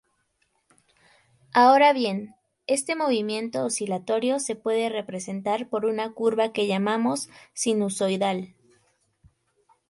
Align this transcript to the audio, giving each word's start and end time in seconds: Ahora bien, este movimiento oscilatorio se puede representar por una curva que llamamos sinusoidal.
Ahora 1.53 1.93
bien, 1.93 2.33
este 2.65 2.95
movimiento 2.95 3.63
oscilatorio 3.63 4.39
se 4.39 4.55
puede 4.55 4.89
representar 4.89 5.69
por 5.69 5.85
una 5.85 6.11
curva 6.13 6.53
que 6.53 6.65
llamamos 6.65 7.29
sinusoidal. 7.53 8.55